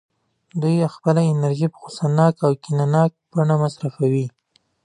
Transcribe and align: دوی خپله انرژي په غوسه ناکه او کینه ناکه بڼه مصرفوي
دوی 0.61 0.77
خپله 0.95 1.21
انرژي 1.33 1.67
په 1.71 1.77
غوسه 1.81 2.05
ناکه 2.17 2.43
او 2.47 2.53
کینه 2.63 2.85
ناکه 2.95 3.17
بڼه 3.31 3.55
مصرفوي 3.63 4.27